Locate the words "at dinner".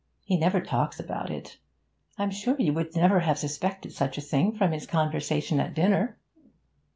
5.59-6.17